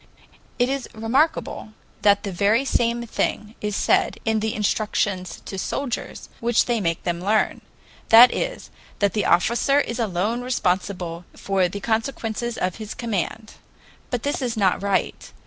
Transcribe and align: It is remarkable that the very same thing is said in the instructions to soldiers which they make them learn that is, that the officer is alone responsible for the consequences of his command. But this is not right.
It 0.57 0.67
is 0.67 0.89
remarkable 0.95 1.73
that 2.01 2.23
the 2.23 2.31
very 2.31 2.65
same 2.65 3.05
thing 3.05 3.53
is 3.61 3.75
said 3.75 4.17
in 4.25 4.39
the 4.39 4.55
instructions 4.55 5.43
to 5.45 5.59
soldiers 5.59 6.27
which 6.39 6.65
they 6.65 6.81
make 6.81 7.03
them 7.03 7.21
learn 7.21 7.61
that 8.09 8.33
is, 8.33 8.71
that 8.97 9.13
the 9.13 9.25
officer 9.25 9.79
is 9.79 9.99
alone 9.99 10.41
responsible 10.41 11.25
for 11.35 11.67
the 11.69 11.81
consequences 11.81 12.57
of 12.57 12.77
his 12.77 12.95
command. 12.95 13.51
But 14.09 14.23
this 14.23 14.41
is 14.41 14.57
not 14.57 14.81
right. 14.81 15.31